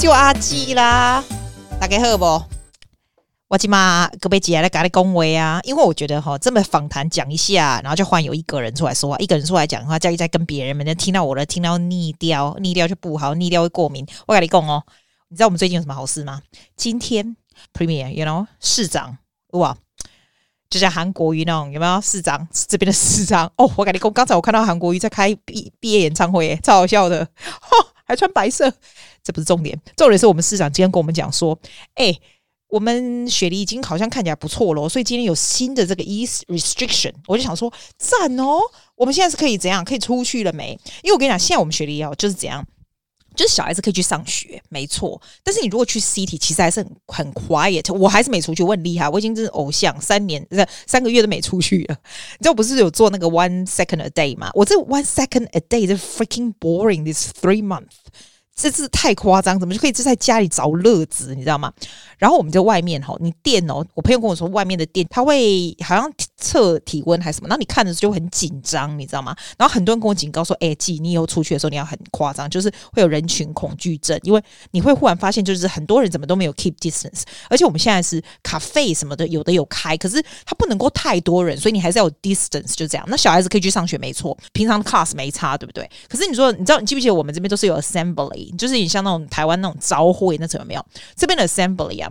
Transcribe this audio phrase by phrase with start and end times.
[0.00, 1.24] 就阿基啦，
[1.80, 2.24] 大家好不？
[3.48, 14.06] 我今嘛隔壁姐来跟你恭维啊，因为我觉得哈，这么访谈讲一下，然后就换有一个人出来说话，一个人出来讲的话，再再跟别人们能听到我的，听到腻掉，腻掉就不好，腻掉会过敏。
[14.28, 14.84] 我跟你讲哦，
[15.30, 16.42] 你知道我们最近有什么好事吗？
[16.76, 17.36] 今天
[17.74, 19.18] Premier，you know 市长
[19.48, 19.76] 哇，
[20.70, 23.68] 就像韩国瑜那种有没有市长这边的市长哦？
[23.74, 27.26] 我跟你讲，刚才我看到韩国瑜在开毕毕业演唱会，超好笑的，
[28.08, 28.72] 还穿白色。
[29.22, 31.56] 这不是重点，重点是我们市长今天跟我们讲说，
[31.94, 32.12] 哎、
[32.68, 38.58] 我们雪梨已经好像看起来不错了，所以今天有新的这个 East restriction，我就想说赞哦，
[38.96, 40.72] 我们现在是可以怎样，可以出去了没？
[41.02, 42.66] 因为我跟你讲，现在我们雪梨哦就是怎样，
[43.38, 45.20] 就是小孩子可以去上学，没错。
[45.44, 51.96] 但是你如果去 city，其实还是很很 quiet，我还是没出去，我很厉害，我已经真是偶像，三年不是三个月都没出去了。
[52.32, 54.50] 你知道我不是有做那个 one second a day 吗？
[54.54, 57.84] 我这 one second a day 这 freaking boring this three month，。
[58.60, 61.72] 这是太夸张，怎么就可以就在家里找乐子，你知道吗？
[62.18, 69.36] 然后我们在外面哈，你电哦，我朋友跟我说，外面的电它会好像测体温还是什么，然后你看着就很紧张，你知道吗？
[69.58, 83.04] 然后很多人跟我警告说，哎，记你以后出去的时候你要很夸张，就是会有人群恐惧症，因为你会忽然发现，就是很多人怎么都没有 keep distance，而且我们现在是咖啡什么的，有的有开，可是它不能够太多人，所以你还是要有 distance，就这样。
[83.08, 85.88] 那小孩子可以去上学，没错，平常 class 没差，对不对？
[86.08, 88.56] 可是你说，你知道，你记不记得我们这边都是有 assembly？
[88.56, 90.86] 就是你像那种台湾那种朝会，那种有没有？
[91.16, 92.10] 这边的 assembly 啊，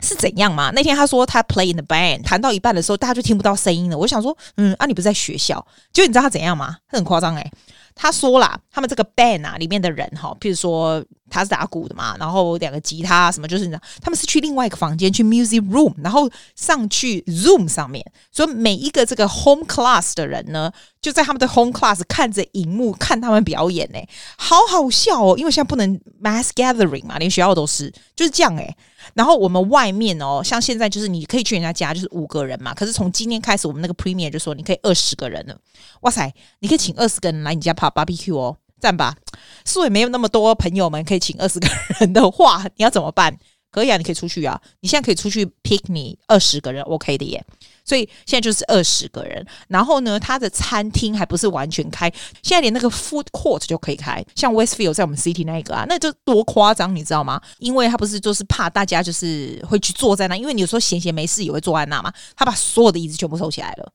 [0.00, 0.70] 是怎样嘛？
[0.74, 3.96] 那天他说他 play in the band，弹到一半的时候，大家就听不到声音了。
[3.96, 5.64] 我想说，嗯，啊，你不是在学校？
[5.92, 6.76] 就你知道他怎样吗？
[6.88, 7.50] 他很夸张诶。
[7.98, 23.98] 他说啦，他们这个 band 啊里面的人哈，譬如说他是打鼓的嘛，然后两个吉他什么，就是你知道，他们是去另外一个房间去 music room，然后上去 zoom 上面，所以每一个这个 home class 的人呢，就在他们的 home class 看着荧幕看他们表演呢，
[24.36, 28.76] 好好笑哦，因为现在不能 mass gathering 嘛，连学校都是就是这样诶。
[29.14, 32.74] 然后我们外面哦，像现在就是你可以去人家家，就是五个人嘛。
[32.74, 35.56] 可是从今天开始，我们那个 Premier 就说你可以二十个人了。
[36.02, 39.16] 哇塞，你可以请二十个人来你家跑 barbecue 哦，赞吧！
[39.64, 41.68] 所以没有那么多朋友们可以请二十个
[42.00, 43.38] 人的话，你要怎么办？
[43.76, 47.44] 可以啊，你可以出去啊，你现在可以出去 pick 你二十个人，OK 的耶。
[47.84, 52.10] 所以现在就是二十个人，然后呢，他的餐厅还不是完全开，
[52.42, 57.38] 现在连那个 food court 就可以开，像 Westfield 在我们 City 那一个啊，那就多夸张，你知道吗？
[57.58, 63.92] 因为他不是就是怕大家就是会去坐在那，因为你有时候闲闲没事也会坐在那嘛，他把所有的椅子全部收起来了。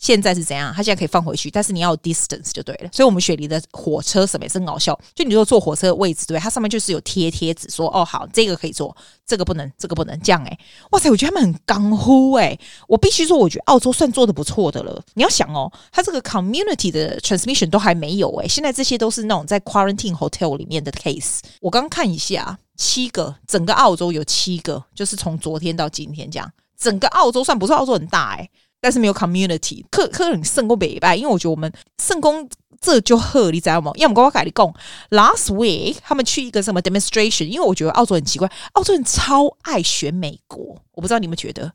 [0.00, 0.72] 现在是怎样？
[0.74, 2.88] 他现在可以放回去，但是你要有 distance 就对了。
[2.90, 4.98] 所以，我们雪梨的火车什么也是很搞笑。
[5.14, 8.96] 就你说坐火车的位置，对，它上面就是有贴贴纸说，哦，好，这个可以坐，
[9.26, 10.58] 这个不能，这个不能，这样诶、
[10.90, 15.04] 哇塞，我觉得他们很刚乎诶，我必须说，我觉得澳洲算做得不错的了。
[15.12, 18.48] 你要想哦，它这个 community 的 transmission 都还没有诶。
[18.48, 21.40] 现在这些都是那种在 quarantine hotel 里面的 case。
[21.60, 28.50] 我刚看一下，七个，整个澳洲有七个，就是从昨天到今天这样，整个澳洲算不是，澳洲很大诶。
[28.80, 31.70] 但是没有 community，可可能胜过北拜，因为我觉得我们
[32.02, 32.48] 圣公
[32.80, 33.92] 这就贺你知道吗？
[33.96, 34.74] 要么跟我改你讲
[35.10, 41.70] ，last week 他们去一个什么 demonstration，因为我觉得澳洲很奇怪，澳洲人超爱选美国，我不知道你们觉得，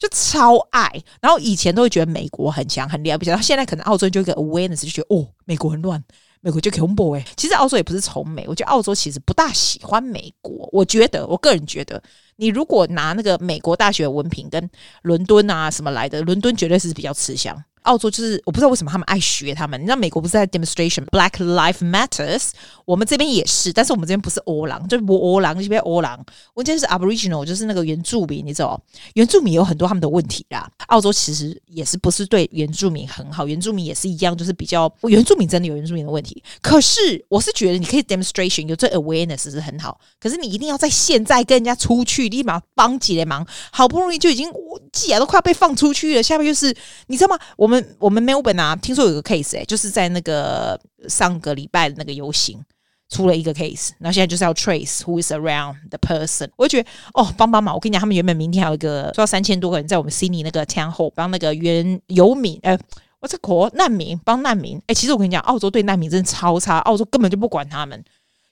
[0.00, 0.90] 就超爱。
[1.20, 6.02] 然后以前都会觉得美国很强很厉害，不像现在可能澳洲就一个 awareness 就觉得哦，美国很乱。
[6.40, 10.68] 美国就恐怖诶，其实澳洲也不是崇美，我觉得澳洲其实不大喜欢美国。
[10.72, 12.02] 我觉得，我个人觉得，
[12.36, 14.70] 你如果拿那个美国大学文凭跟
[15.02, 17.56] 伦敦啊什么来的，伦敦绝对是比较吃香。
[17.88, 22.50] 澳洲就是我不知道为什么他们爱学他们，你知道美国不是在 demonstration Black Lives Matters，
[22.84, 26.22] 我们这边也是，但是我们这边不是欧狼，就是不欧狼，这边欧狼，
[26.52, 28.78] 我这是 Aboriginal，就是那个原住民，你知道，
[29.14, 30.70] 原住民有很多他们的问题啦。
[30.88, 36.42] 澳洲其实也是不是对原住民很好，原住民也是一样，就是比较原住民真的有原住民的问题。
[36.60, 46.76] 可是我是觉得你可以 demonstration 有这 awareness 是很好，可是你一定要在现在跟人家出去立马帮几连忙，好不容易就已经我既然都快要被放出去了，下面就是
[47.06, 47.38] 你知道吗？
[47.56, 47.77] 我们。
[47.98, 50.78] 我们 Melbourne 啊，听说有个 case 哎、就是在那个
[51.08, 52.60] 上个礼拜的那个游行
[53.08, 56.48] 出了一个 case，然后现在就是要 trace who is around the person。
[56.56, 57.74] 我觉得哦，帮帮忙！
[57.74, 62.78] 我跟你讲，他们原本明天还有一个说三千多个人在我们 Sydney 那个 town hall 帮那个原游民，呃，
[63.20, 64.80] 我这国难民帮难民。
[64.86, 68.04] 哎、其实我跟你讲，澳洲对难民真的超差，澳洲根本就不管他们。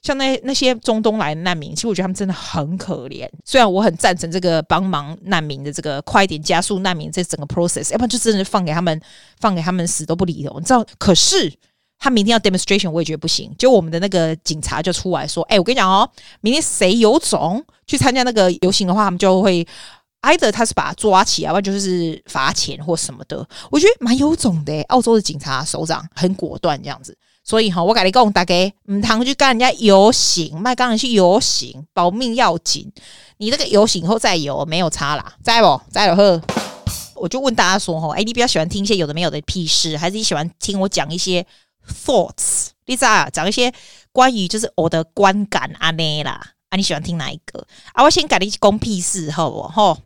[0.02, 3.28] 像那那些中东来的难民，其实我觉得他们真的很可怜。
[3.44, 9.00] 虽然我很赞成这个帮忙难民的这个快点加速难民这整个 process，要不然就真的放给他们
[9.40, 10.52] 放给他们死都不理的。
[10.56, 10.84] 你知道？
[10.98, 11.52] 可是
[11.98, 13.52] 他明天要 demonstration，我也觉得不行。
[13.58, 16.08] 就我们的那个警察就出来说：“哎、我跟你讲哦，
[16.40, 19.66] 明天谁有种去参加那个游行的话，他们就会
[20.22, 24.81] either 他是把他抓起来，要不然就是罚钱或什么的。”我觉得蛮有种的。
[24.82, 27.16] 澳洲的警察首长很果断这样子。
[27.48, 32.93] 所以哈，我跟你讲，大家唔通去跟人家游行，卖跟人去游行，保命要紧。
[33.37, 35.81] 你那个游行以后再游，没有差啦，在不？
[35.88, 36.43] 在了呵。
[37.14, 41.46] 我就问大家说哈，哎，你比较喜欢听一些有的没有的屁事，还是你喜欢听我讲一些
[42.04, 42.70] thoughts？
[42.87, 43.72] 你咋啊，讲一些
[44.10, 46.32] 关于就是我的观感啊那啦？
[46.70, 47.64] 啊，你喜欢听哪一个？
[47.93, 49.96] 啊，我先跟你讲屁事好不好？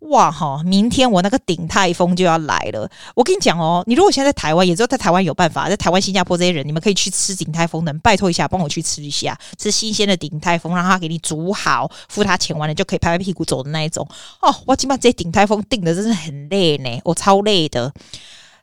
[0.00, 0.62] 哇哈！
[0.64, 2.88] 明天我那个鼎泰丰就要来了。
[3.14, 5.68] 我跟你讲哦，你如果现在在台湾，也只有在台湾有办法。
[5.68, 14.06] 在台湾、新加坡这些人，你们可以去吃鼎泰丰的，拜托一下，帮我去吃一下，吃新鲜的鼎泰丰，让他给你煮好，付他钱完了就可以拍拍屁股走的那一种。
[14.42, 17.92] 哦，我起码这顶泰丰订的真是很累呢，我超累的。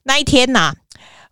[0.04, 0.76] 那一天呐、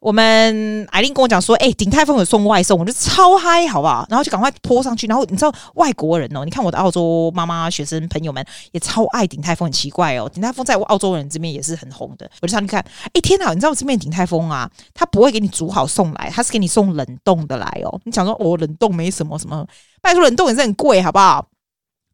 [0.02, 4.04] 我们艾琳跟我讲说，哎、鼎泰丰有送外送，我就超嗨，好不好？
[4.10, 5.06] 然后就赶快泼上去。
[5.06, 10.28] 然后你知道外国人哦，你看我的澳洲妈妈、学生朋友们也超爱鼎泰丰，很奇怪哦。
[10.28, 12.28] 鼎泰丰在我澳洲人这边也是很红的。
[12.42, 12.84] 我就上去看，
[13.14, 13.50] 哎、天哪！
[13.54, 18.02] 你知道我这边鼎泰丰啊，他不会给你煮好送来，他是给你送冷冻的来哦。
[18.04, 19.64] 你想说，哦，冷冻没什么什么，
[20.02, 21.48] 拜托冷冻也是很贵，好不好？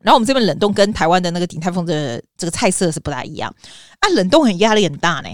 [0.02, 3.54] 然后我们这边冷冻跟台湾的那个鼎泰丰的这个菜色是不大一样
[4.02, 5.30] 啊，冷冻很压力很大呢。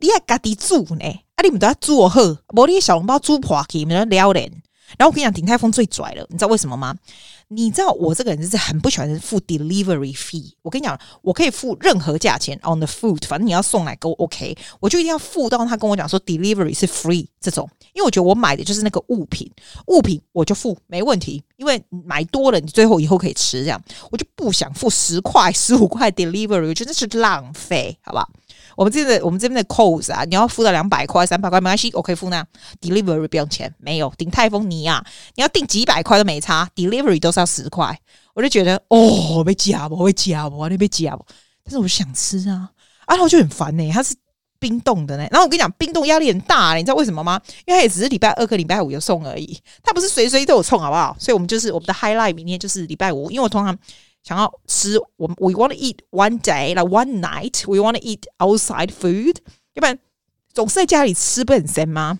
[0.00, 1.04] 你还家己煮呢？
[1.36, 2.20] 啊，你们都要做好，
[2.54, 4.62] 无你小笼包煮破去，没人撩人。
[4.96, 6.94] 然后我跟你讲，鼎泰丰最拽了，你知道为什么吗？
[7.48, 10.52] 你知道我这个人就是很不喜欢付 delivery fee。
[10.62, 19.50] 我跟你讲，我可以付任何价钱 on the food，反正你要送来给我 OK，我就一定要付到他跟我讲说 delivery 是 free 这种，因为我觉得我买的就是那个物品，
[19.88, 23.82] 物品我就付没问题，因为买多了你最后以后可以吃这样，
[24.12, 28.30] 我就不想付十块十五块 delivery，我觉得是浪费，好不好？
[28.76, 32.44] 我们这边我们这边的 cost 啊，你要付到两百块、三百块没关系，我可以付那
[32.80, 35.04] delivery 不用钱，没有鼎泰丰你啊，
[35.36, 37.98] 你要订几百块都没差，delivery 都是要十块，
[38.34, 41.24] 我就觉得哦，被夹不，被夹不，那被夹不，
[41.62, 42.68] 但是我想吃啊，
[43.06, 44.14] 然后就很烦呢、它是
[44.58, 47.40] 冰冻的呢，然后我跟你讲，冰冻压力很大、你知道为什么吗？
[47.66, 51.16] 因为它也只是礼拜二跟礼拜五有送而已，它不是随随都有送，好不好？
[51.18, 53.78] 所以我们就是我们的 highlight 明天就是礼拜五，因为我通常。
[54.24, 57.62] 想要吃，我 we want to eat one day like one night.
[57.66, 59.36] We want to eat outside food.
[59.74, 59.98] 要不然
[60.52, 62.18] 总是在家里吃不很咸吗？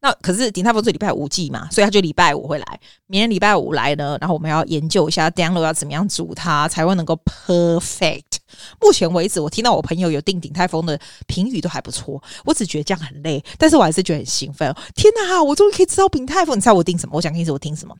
[0.00, 2.80] 那可是鼎泰丰是礼拜五寄嘛，所以他就礼拜五会来。
[3.06, 8.38] 明天礼拜五来呢，然后我们要研究一下 Daniel 要怎么样煮它才会能够 perfect。
[8.80, 12.22] 目前为止，我听到我朋友有订鼎泰丰的评语都还不错。
[12.44, 14.72] 我只觉得这样很累，但是我还是觉得很兴奋。
[14.94, 16.56] 天哪，我终于可以吃到鼎泰丰！
[16.56, 17.16] 你猜我订什么？
[17.16, 17.54] 我想听什么？
[17.54, 17.94] 我订什么？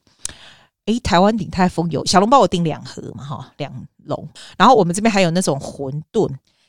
[0.89, 3.71] 诶，台湾鼎泰丰有小笼包，我订两盒嘛，哈，两
[4.05, 4.27] 笼。
[4.57, 6.27] 然后我们这边还有那种馄饨，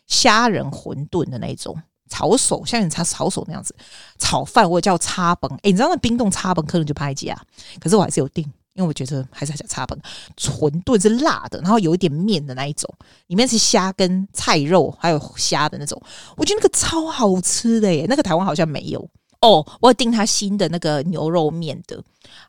[0.07, 3.74] 虾仁馄饨的那种炒手，像你炒炒手那样子
[4.18, 5.50] 炒饭，我也叫叉崩。
[5.63, 7.33] 诶，你知道那冰冻叉崩可能就拍价，
[7.80, 8.44] 可是我还是有订，
[8.74, 9.98] 因为我觉得还是想叉崩。
[10.36, 12.94] 馄饨是辣的，然后有一点面的那一种，
[13.27, 16.01] 里面是虾跟菜肉，还有虾的那种，
[16.36, 19.10] 我觉得那个超好吃的耶，那个台湾好像没有。
[19.41, 21.97] 哦，我有订他新的那个牛肉面的，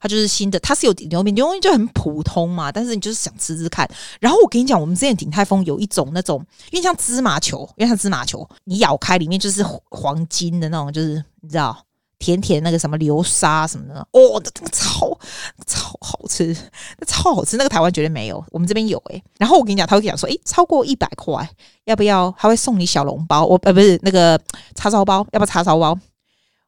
[0.00, 3.88] 他就是新的，他是有牛肉面，牛肉面就很普通嘛，但是你就是想吃吃看。
[4.18, 11.78] 然后我跟你讲，我们之前鼎泰丰有一种那种，因为像芝麻球，因为像芝麻球，你咬开里面就是黄金的那种，就是你知道
[12.18, 15.16] 甜甜那个什么流沙什么的，哦，那个超
[15.66, 16.52] 超好吃，
[16.98, 21.48] 那超好吃，那个台湾绝对没有，我们这边有诶、然后我跟你讲，他会讲说，诶、超过一百块
[21.84, 22.34] 要不要？
[22.36, 24.36] 他会送你小笼包，我呃不是那个
[24.74, 25.96] 叉烧包，要不要叉烧包？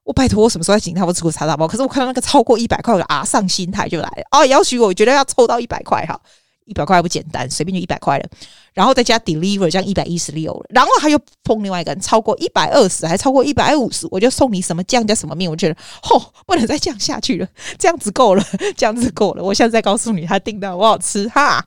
[0.05, 1.69] 我拜托，我什么时候在鼎泰丰吃过叉烧包？
[1.69, 4.23] 可是我看到那个超过一百块，我就啊上心态就来了。
[4.33, 6.21] 哦，要许我觉得要凑到一百块哈，
[6.65, 8.29] 一百块还不简单，随便就一百块了，
[8.73, 17.47] 然后再加 deliver 这样一百一十六了，然后他又碰另外一个人超过一百二十，还超过一百五十，我就送你什么酱加什么面，我觉得吼、哦、不能再降下去了，
[17.79, 18.45] 这样子够了，
[18.77, 21.65] 这样子够了，我现在再告诉你他订的好不好吃哈。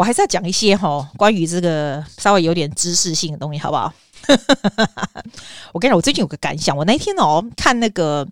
[0.00, 3.92] 我还是要讲一些哈，关于这个稍微有点知识性的东西，好不好？
[5.74, 8.26] 我跟你讲，我最近有个感想，我那天哦看那个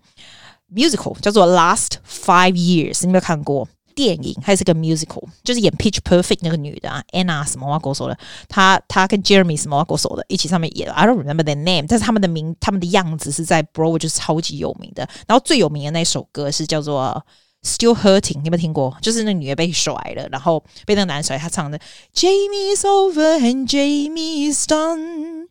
[0.75, 4.35] musical 叫做《Last Five Years》，你有没有看过电影？
[4.43, 8.17] 还是个 musical，就是演《Pitch Perfect》那个女的啊，Anna 什么我跟我说的，
[8.49, 10.91] 她她跟 Jeremy 什么我跟我说的，一起上面演。
[10.91, 15.07] I don't remember their name，但是他们的名，他们的样子是在 Broadway 就是超级有名的。
[15.27, 17.23] 然后最有名的那首歌是叫做。
[17.69, 18.97] Still hurting，你有没有听过？
[19.03, 21.79] 就是那女的被甩了，然后被那个男甩，他唱的
[22.15, 25.47] Jamie's over and Jamie's done，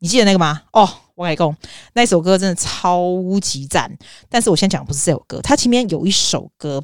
[0.00, 0.62] 你记得那个吗？
[0.72, 1.56] 哦，我跟你讲，
[1.94, 3.00] 那首歌真的超
[3.40, 3.96] 级赞。
[4.28, 6.82] 但是我先讲不是这首歌，它前面有一首歌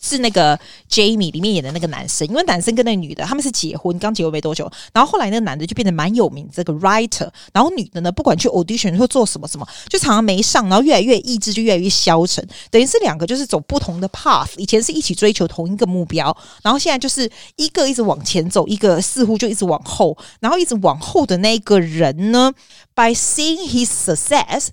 [0.00, 22.52] 是那个 Jamie 里面演的那个男生，因为男生跟那个女的他们是结婚，刚结婚没多久，然后后来那个男的就变得蛮有名，这个 writer，然后女的呢，不管去 audition 或做什么什么，就常常没上，然后越来越意志就越来越消沉，等于是两个就是走不同的 path，以前是一起追求同一个目标，然后现在就是一个一直往前走，一个似乎就一直往后，然后一直往后的那个人呢
[22.94, 24.68] ，by seeing his success。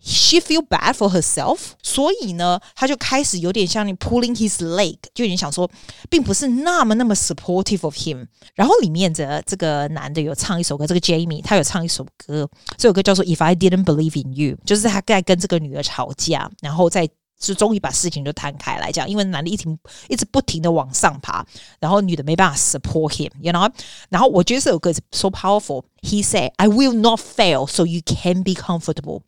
[0.00, 5.68] She feel bad for herself，所以呢，他就开始有点像你 pulling his leg，就有点想说，
[6.08, 8.26] 并不是那么那么 supportive of him。
[8.54, 17.08] 然后里面的这个男的有唱一首歌，这个 Jamie 他有唱一首歌，这首歌叫做 If I Didn't Believe in You，就是他在跟这个女的吵架，然后再
[17.40, 19.76] 就终于把事情就摊开来讲，因为男的一停
[20.08, 21.44] 一直不停的往上爬，
[21.80, 23.68] 然后女的没办法 support him，you know。
[24.08, 29.22] 然后我觉得这首歌 is so powerful。He said, "I will not fail, so you can be comfortable."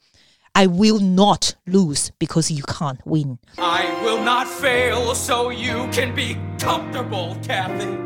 [0.52, 3.38] I will not lose because you can't win.
[3.56, 7.96] I will not fail so you can be comfortable, Kathy.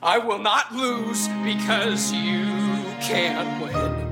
[0.00, 2.46] I will not lose because you
[3.00, 4.10] can't win.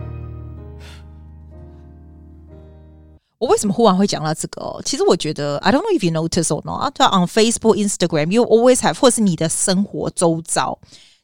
[3.38, 4.82] 我为什么忽然会讲到这个哦？
[4.84, 7.00] 其实我觉得，I don't know if you notice or not.
[7.00, 10.78] On Facebook, Instagram, you always have，或是你的生活周遭，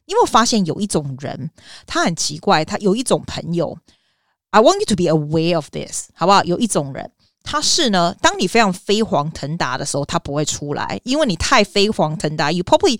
[0.05, 1.51] 你有没有发现有一种人，
[1.85, 3.77] 他很奇怪，他有一种朋友。
[4.51, 6.43] I want you to be aware of this，好不好？
[6.43, 7.11] 有一种人，
[7.43, 12.99] 他是呢，当你非常飞黄腾达的时候，他不会出来，因为你太飞黄腾达，you probably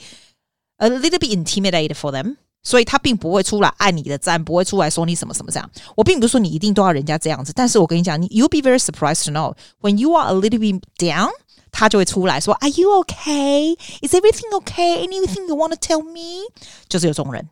[0.78, 5.70] a little bit intimidated for them，所以他并不会出来按你的赞，不会出来说你什么什么这样。
[5.96, 11.30] 我并不是说你一定都要人家这样子，但是我跟你讲，你 you'll be very surprised to know when you are a little bit down，
[11.72, 13.76] 他就会出来说，Are you okay?
[14.02, 15.08] Is everything okay?
[15.08, 16.44] Anything you want to tell me？
[16.88, 17.50] 就是有这种人。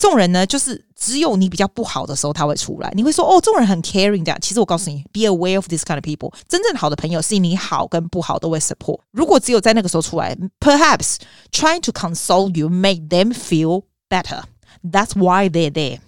[0.00, 2.92] 这种人呢，就是只有你比较不好的时候，他会出来。
[2.94, 6.34] 你会说：“哦，这种人很 caring 的。”其实我告诉你，be aware of this kind of people。
[6.48, 9.00] 真正好的朋友是你好跟不好都会 support。
[9.12, 11.16] 如果只有在那个时候出来，perhaps
[11.50, 14.42] trying to console you, make them feel better.
[14.82, 16.00] That's why they're there。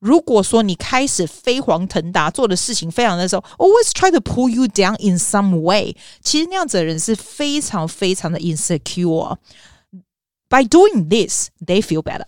[0.00, 5.96] 如果说你开始飞黄腾达，做的事情非常的时候，always try to pull you down in some way。
[6.22, 12.26] 其实那样子的人是非常非常的 insecure。By doing this, they feel better.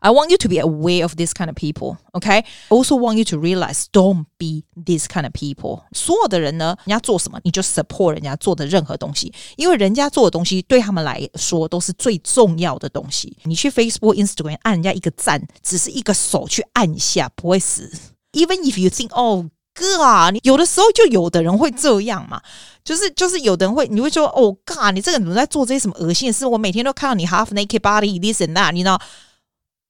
[0.00, 2.44] I want you to be aware of this kind of people, okay?
[2.68, 5.84] Also want you to realize, don't be this kind of people.
[5.92, 13.36] 所有的人呢，人家做什么，你就 support 人家做的任何东西，因为人家做的东西对他们来说都是最重要的东西。
[13.44, 17.90] 你去 Facebook、Instagram 按人家一个赞，只是一个手去按一下，不会死。
[18.32, 22.42] Even if you think, oh God，你有的时候就有的人会这样嘛，
[22.84, 26.46] 就是就是有的人会，你会说，oh God，你这个人怎么在做这些什么恶心的事？
[26.46, 29.00] 我每天都看到你 half naked body, this and that，你知道。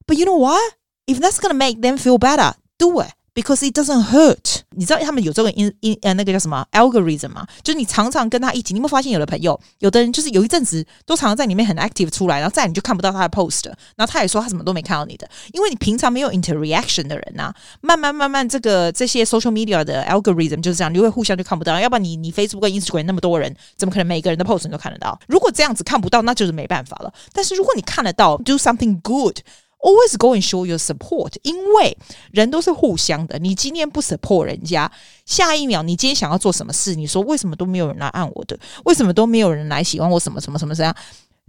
[0.07, 0.61] But you know what?
[1.07, 4.63] If that's gonna make them feel better, do it because it doesn't hurt.
[4.71, 7.47] 你知道他们有这个 in in 呃那个叫什么 algorithm 吗？
[7.63, 24.65] 就是你常常跟他一起，你有没有发现有的朋友，有的人就是有一阵子都常常在里面很 active 出来，然后再你就看不到他的 post，然后他也说他什么都没看到你的，因为你平常没有 interaction 的人呐、啊，慢慢慢慢这个这些 social media 的 algorithm 就是这样，你会互相就看不到，要不然你你 Facebook 跟 Instagram 那么多人，怎么可能每个人的 post
[24.65, 25.19] 你都看得到？
[25.29, 27.13] 如果这样子看不到，那就是没办法了。
[27.33, 29.39] 但是如果你看得到，do something good。
[29.81, 31.97] Always go and show your support，因为
[32.33, 33.39] 人都是互相的。
[33.39, 34.91] 你今天不 support 人家，
[35.27, 38.59] 下一秒你今天想要做什么事，你说为什么都没有人来按我的？
[38.85, 40.19] 为什么都没有人来喜欢我？
[40.19, 40.97] 什么什么什么这样？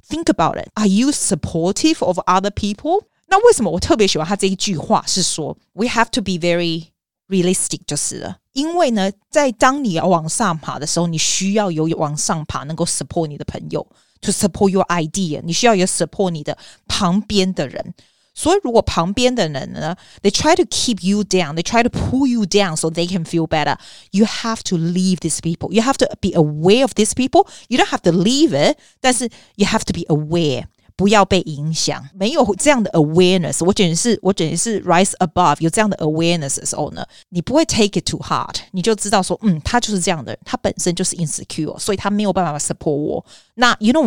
[0.08, 0.70] Think about it.
[0.76, 3.06] Are you supportive of other people？
[3.28, 5.04] 那为什么我特别喜欢他这一句话？
[5.08, 6.88] 是说 We have to be very
[7.28, 8.38] realistic，就是了。
[8.54, 13.88] 因为呢，在当你要往上爬的时候，你需要有往上爬能够 support 你的朋友，
[14.22, 15.42] to support your idea。
[15.44, 16.56] 你需要有 support 你的
[16.88, 17.96] 旁边的人。
[18.40, 23.26] 所以，如果旁边的人呢，they try to keep you down, they try to pull you down so they can
[23.26, 23.76] feel better.
[24.12, 25.74] You have to leave these people.
[25.74, 27.48] You have to be aware of these people.
[27.68, 32.10] You don't have to leave it，但是 you have to be aware，不要被影响。
[32.14, 35.58] 没有这样的 awareness，我简直是，我简直是 rise above。
[35.62, 43.26] 有这样的 awareness 的时候呢，你不会 take it too hard，你就知道说，嗯，他就是这样的人，他本身就是 insecure，所以他没有办法 support 我。
[43.56, 44.04] 那 you know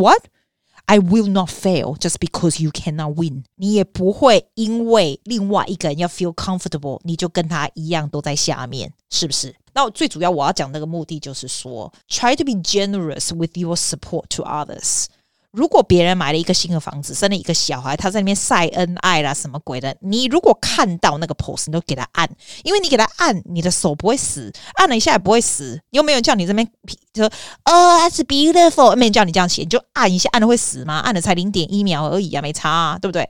[0.86, 3.44] what？I will not fail just because you cannot win。
[3.56, 9.54] 你也不会因为另外一个人要 feel comfortable，你就跟他一样都在下面，是不是？
[9.72, 15.06] 那最主要我要讲那个目的就是说，try to be generous with your support to others。
[15.55, 19.95] 如果别人买了一个新的房子，生了一个小孩，他在那边晒恩爱啦，什么鬼的？
[20.01, 22.29] 你如果看到那个 post，你都给他按，
[22.63, 25.81] 因为你给他按，你的手不会死，按了一下也不会死。
[25.91, 26.67] 又没有叫你这边
[27.13, 27.25] 说，
[27.63, 30.99] 哦，that's beautiful，没有叫你这样写，你就按一下，按了会死吗？
[30.99, 33.29] 按了才零点一秒而已啊，没差啊，对不对？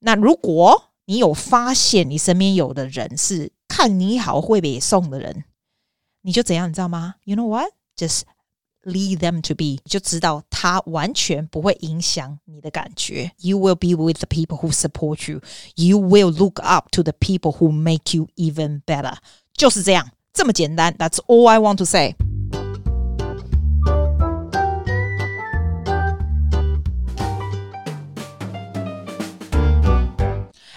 [0.00, 5.44] 那如果你有发现你身边有的人是看你好会被送的人，
[6.22, 7.68] 你就怎样，你知道吗？You know what?
[7.96, 8.22] Just
[8.85, 13.31] lead them to be，就知道它完全不会影响你的感觉。
[13.37, 15.41] You will be with the people who support you.
[15.75, 19.17] You will look up to the people who make you even better.
[19.53, 20.95] 就是这样，这么简单。
[20.95, 22.15] That's all I want to say.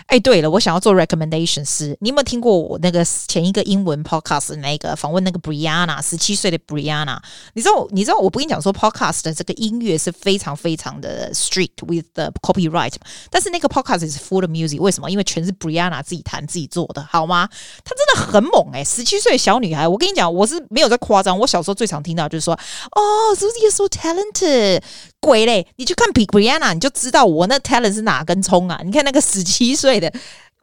[0.10, 7.20] 哎，对了，我想要做 recommendation 是，你有没有听过我那个前一个英文 podcast 那个访问那个 Brianna 十七岁的 Brianna？
[7.54, 12.96] 你知道，你知道我不跟你讲说 podcast 的这个音乐是非常非常的 strict with the copyright，
[13.30, 15.12] 但是那个 podcast is full of music，为什么？
[15.12, 17.48] 因为全是 Brianna 自己弹自己做的，好吗？
[17.86, 23.00] 她真的很猛哎，十七岁小女孩，我跟你讲，我是没有在夸张，我小时候最常听到就是说，哦
[23.36, 24.82] ，Suzy is so talented。
[25.20, 25.66] 鬼嘞！
[25.76, 28.80] 你去看 Brianna，你就知道我那 talent 是哪根葱啊！
[28.84, 30.12] 你看那个十七岁的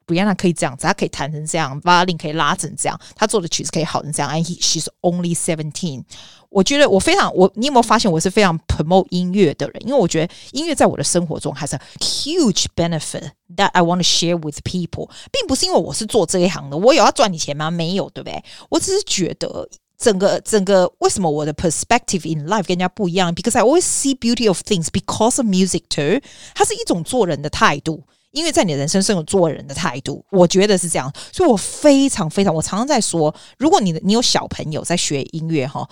[0.07, 4.33] Brianna 可以这样子，她可以弹成这样，violin 可以拉成这样，她做的曲子可以好成这样。
[4.33, 6.05] And he, she's only seventeen。
[6.49, 9.83] 我觉得我非常我，你有没有发现我是非常 promote 音乐的人？
[9.83, 17.71] 因为我觉得音乐在我的生活中还是 huge benefit that I want to share with people，并不是因为我是做这一行的，我有要赚你钱吗？
[17.71, 18.43] 没有，对不对？
[18.71, 19.69] 我只是觉得。
[19.98, 23.34] 整个整个为什么我的 perspective in life 跟人家不一样？
[23.34, 26.22] Because I always see beauty of things because of music too。
[26.56, 28.04] 它是一种做人的态度，
[28.37, 31.11] 因为在你的人生是有做人的态度，我觉得是这样。
[31.33, 35.89] 所以我非常非常，我常常在说，如果你你有小朋友在学音乐哈。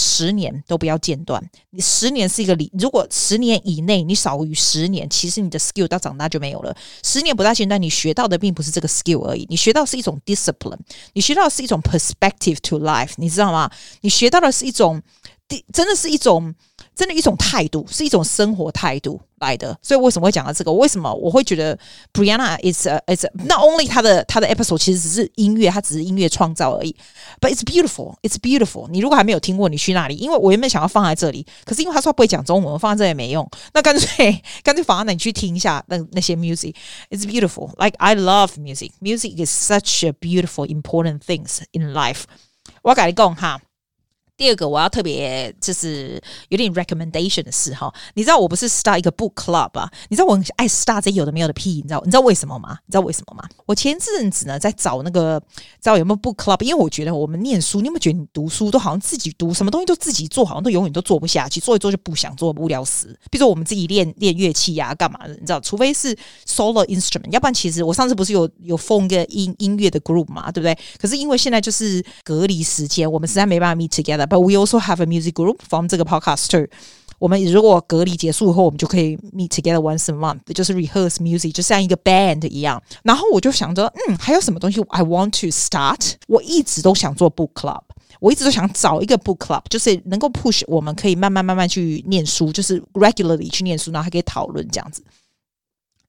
[0.00, 1.42] 十年都不要间断。
[1.70, 6.76] 你十年是一个理，如果十年以内你少于十年，其实你的 skill 到长大就没有了。
[7.02, 10.78] 十年不大间断，你学到的并不是这个 skill 而已，你学到是一种 discipline，
[11.14, 13.68] 你学到是一种 perspective to life，你知道吗？
[14.02, 15.02] 你学到的是一种，
[15.72, 16.54] 真的是一种。
[16.98, 19.78] 真的一种态度，是一种生活态度来的。
[19.80, 20.72] 所以为什么会讲到这个？
[20.72, 21.78] 为什么我会觉得
[22.12, 26.96] Brianna is a, is a, not only 他的他的 episode 其实只是音乐，他只是音乐创造而已。
[27.40, 28.88] But it's beautiful, it's beautiful。
[28.90, 33.48] 你如果还没有听过，你去那里，因为我原本想要放在这里，可是因为他说他不会讲中文，我放在这里也没用。
[33.74, 36.74] 那干脆干脆放在那里去听一下那那些 music。
[37.10, 37.70] It's beautiful.
[37.76, 38.90] Like I love music.
[39.00, 42.24] Music is such a beautiful, important things in life。
[42.82, 43.60] 我跟你讲哈。
[44.38, 49.90] 第二个我要特别就是有点 recommendation 的事哈，你知道我不是 start 一个 book club 啊？
[50.08, 52.78] 你知道我很爱 start 这有的没有的屁，你知道你知道为什么吗？
[52.86, 53.42] 你知道为什么吗？
[53.66, 55.42] 我前阵子呢在找那个
[55.80, 63.08] 找有没有 book club，因为我觉得我们念书，你有没有觉得你读书都好像自己读，什么东西都自己做，好像都永远都做不下去，做一做就不想做，无聊死。
[63.32, 65.34] 比如说我们自己练练乐器呀、干嘛的？
[65.34, 70.78] 你知道，除非是 solo instrument，要不然其实我上次不是有有 form 一个音音乐的 group 嘛，对不对？
[70.96, 74.27] 可是因为现在就是隔离时间，我们实在没办法 meet together。
[74.27, 76.69] But we also have a music group from 这个 podcaster。
[77.19, 82.81] 我们如果隔离结束以后，我们就可以 meet together once a month，就是 rehearse music，就像一个 band 一样。
[83.03, 86.15] 然后我就想着，嗯，还有什么东西 I want to start？
[86.27, 87.81] 我一直都想做 book club，
[88.19, 95.01] 我一直都想找一个 book club，就是能够 push 我们可以慢慢慢慢去念书，就是 regularly 去念书，然后还可以讨论这样子。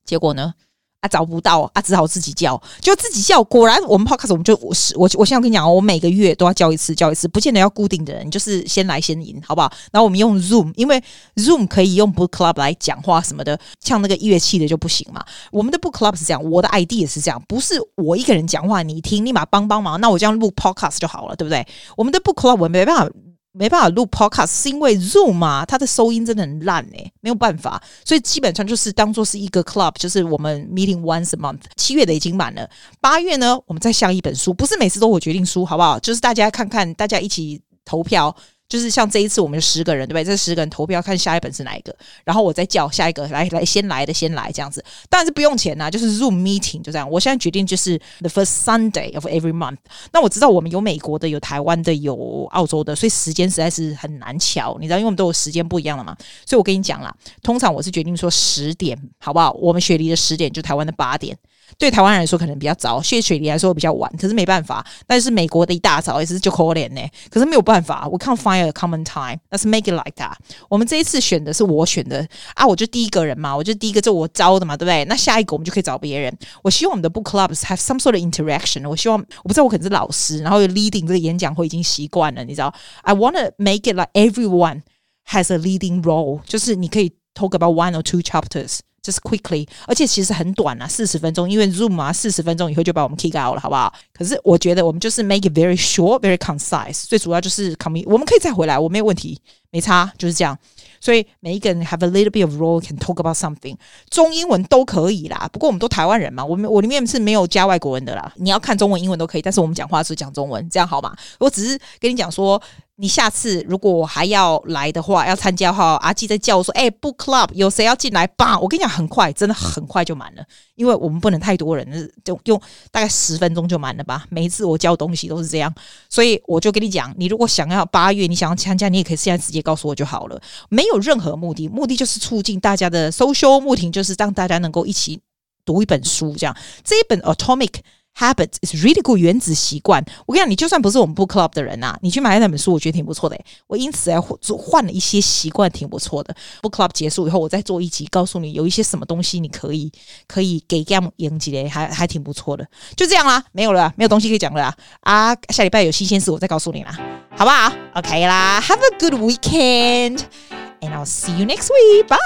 [0.05, 0.55] 结果呢？
[1.02, 3.42] 啊，找不到啊，只好自己叫，就自己叫。
[3.44, 9.72] 果然，我们 podcast 我们就我是我，我现在跟你讲，我每个月都要叫一次，叫一次，不见得要固定的人，就是先来先赢，好不好？
[9.94, 11.02] 然后我们用 Zoom，因为
[11.36, 15.24] Zoom 可以用 book club 来讲话什么的，像那个乐器的就不行嘛。
[15.52, 21.66] 我们的 book club 是这样，我的 ID 也是这样，不是我一个人讲话，你听，立马帮帮忙，那我这样录 podcast 就好了，对不对？
[21.96, 23.10] 我们的 book club 我没办法。
[23.52, 31.62] 没办法录 podcast，是因为 Zoom 嘛，它的收音真的很烂诶、没有办法，所以基本上就是当做是一个 club，就是我们 meeting once a month。
[31.76, 32.70] 七月的已经满了，
[33.02, 36.00] 八月呢，我们再下一本书，不是每次都我决定书，好不好？
[36.00, 38.36] 就是大家看看，大家一起投票。
[38.70, 40.24] 就是像这一次，我们十个人，对不对？
[40.24, 47.10] 这十个人投票看下一本是哪一个，然后我再叫下一个来来先来的先来这样子，当然是不用钱呐、啊，就是 Zoom meeting 就这样。
[47.10, 49.78] 我现在决定就是 the first Sunday of every month。
[50.14, 56.16] 那我知道我们有美国的，有台湾的，有澳洲的，所以时间实在是很难瞧，你知道，因为我们都有时间不一样了嘛。
[56.46, 59.52] 所以我跟你讲啦，通常我是决定说十点，好不好？
[59.54, 61.36] 我们雪梨的十点就台湾的八点。
[61.79, 64.85] 对台湾人来说可能比较早，谢雪梨来说比较晚，可是没办法。
[65.07, 69.41] 但是美国的一大早也是就可怜呢，可是没有办法，我 can't find a common time.
[69.51, 70.35] Let's make it like that.
[70.69, 75.05] 我们这一次选的是我选的啊，我就第一个人嘛，我就第一个就我招的嘛，对不对？
[75.07, 76.37] 那下一个我们就可以找别人。
[76.63, 78.89] 我希望我们的 book clubs have some sort of interaction。
[78.89, 82.73] 我希望我不知道我可能是老师，然后 leading 这个演讲会已经习惯了，你知道？
[83.03, 84.83] I want to make it like everyone
[85.29, 88.79] has a leading role，就是你可以 talk about one or two chapters。
[89.02, 93.94] 就是 quickly，而且其实很短啊，四十分钟，因为 Zoom 啊，四十分钟以后就把我们 kick out 了，好不好？
[94.14, 99.40] 可是我觉得我们就是 make it very short, very concise，最主要就是 coming，我们可以再回来，我没有问题，
[99.72, 100.58] 没差，就是这样。
[101.02, 103.78] 所以每一个人 have a little bit of role can talk about something，
[104.10, 105.50] 中英文都可以啦。
[105.54, 108.34] 不过我们都台湾人嘛，我们我里面是没有加外国人的啦。
[108.36, 111.16] 你要看中文、英文都可以，但是我们讲话是讲中文，这样好吗？
[111.40, 112.62] 我只是跟你讲说。
[113.02, 120.44] 你下次如果还要来的话，要参加的话，阿记得叫我说：“哎、欸、，book club 有谁要进来？”吧，我跟你讲，很快，真的很快就满了，
[120.76, 124.26] 因为我们不能太多人，就用大概十分钟就满了吧。
[124.30, 125.74] 每一次我教东西都是这样，
[126.10, 135.22] 所以我就跟你讲，你如果想要八月，你想要参加，你也可以现在直接告诉我就好了，没有任何目的，目的就是促进大家的 social，目的就是让大家能够一起
[135.64, 137.76] 读一本书，这样这一本 Atomic。
[138.20, 140.04] Habits is really good，原子习惯。
[140.26, 143.40] 我跟你讲，你就算不是我们 Book Club 的人呐，你去买那本书，我觉得挺不错的。
[143.68, 146.36] 我因此哎，换了一些习惯，挺不错的。
[146.62, 149.90] Book Club 结束以后，我再做一集，告诉你有一些什么东西你可以
[150.28, 152.68] 可以给 Game 演几，还还挺不错的。
[152.98, 155.34] 就这样啦，没有了，没有东西可以讲了啊！
[155.50, 157.00] 下礼拜有新鲜事，我再告诉你啦，
[157.38, 162.08] 好不好？OK 啦，Have a good weekend，and I'll see you next week.
[162.08, 162.18] Bye.